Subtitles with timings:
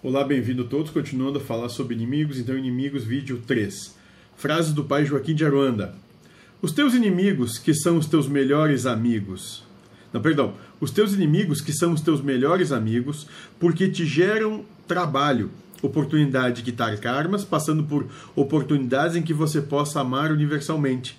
[0.00, 0.92] Olá, bem-vindo todos.
[0.92, 3.96] Continuando a falar sobre inimigos, então, inimigos, vídeo 3.
[4.36, 5.92] Frase do pai Joaquim de Aruanda.
[6.62, 9.64] Os teus inimigos, que são os teus melhores amigos.
[10.12, 10.54] Não, perdão.
[10.80, 13.26] Os teus inimigos, que são os teus melhores amigos,
[13.58, 15.50] porque te geram trabalho,
[15.82, 18.06] oportunidade de quitar karmas, passando por
[18.36, 21.18] oportunidades em que você possa amar universalmente.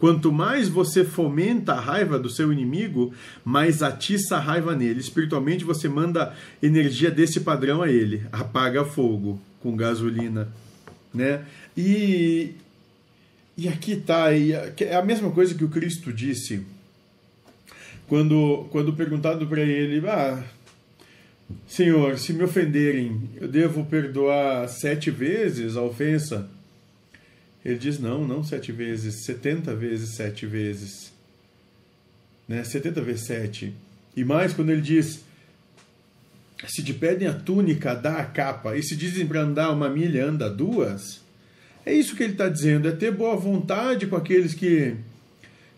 [0.00, 3.12] Quanto mais você fomenta a raiva do seu inimigo,
[3.44, 4.98] mais atiça a raiva nele.
[4.98, 8.22] Espiritualmente, você manda energia desse padrão a ele.
[8.32, 10.48] Apaga fogo com gasolina.
[11.12, 11.44] Né?
[11.76, 12.52] E,
[13.58, 14.32] e aqui está.
[14.32, 16.64] É a mesma coisa que o Cristo disse
[18.08, 20.42] quando, quando perguntado para ele: ah,
[21.66, 26.48] Senhor, se me ofenderem, eu devo perdoar sete vezes a ofensa?
[27.64, 31.12] Ele diz: não, não sete vezes, setenta vezes sete vezes.
[32.48, 32.64] Né?
[32.64, 33.74] Setenta vezes sete.
[34.16, 35.24] E mais quando ele diz:
[36.66, 38.76] se te pedem a túnica, dá a capa.
[38.76, 41.20] E se dizem para andar uma milha, anda duas.
[41.84, 44.96] É isso que ele está dizendo: é ter boa vontade com aqueles que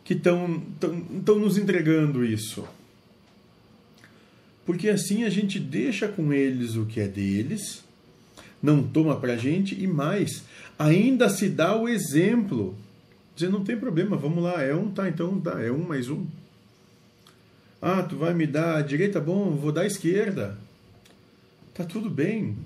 [0.05, 2.67] que estão nos entregando isso.
[4.67, 7.85] Porque assim a gente deixa com eles o que é deles
[8.63, 10.45] não toma para a gente e mais,
[10.79, 12.77] ainda se dá o exemplo.
[13.35, 16.25] Dizer, não tem problema, vamos lá, é um, tá, então dá, é um mais um.
[17.81, 20.57] Ah, tu vai me dar a direita, bom, vou dar a esquerda.
[21.75, 22.57] Tá tudo bem.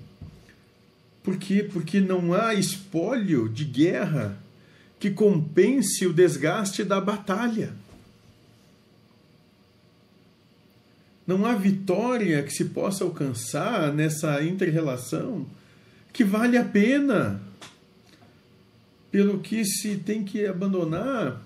[1.23, 1.63] Por quê?
[1.63, 4.37] Porque não há espólio de guerra
[4.99, 7.73] que compense o desgaste da batalha.
[11.25, 15.45] Não há vitória que se possa alcançar nessa interrelação
[16.17, 17.39] que vale a pena,
[19.11, 21.39] pelo que se tem que abandonar,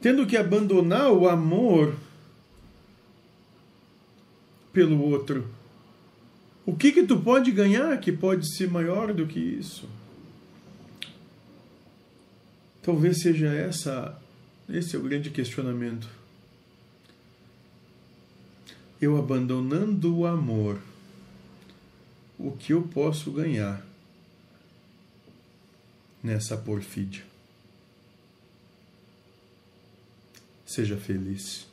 [0.00, 1.94] tendo que abandonar o amor
[4.72, 5.46] pelo outro.
[6.64, 9.86] O que que tu pode ganhar que pode ser maior do que isso?
[12.82, 14.18] Talvez seja essa,
[14.70, 16.08] esse é o grande questionamento.
[18.98, 20.80] Eu abandonando o amor
[22.38, 23.91] o que eu posso ganhar
[26.22, 27.24] nessa porfídia.
[30.64, 31.66] Seja feliz.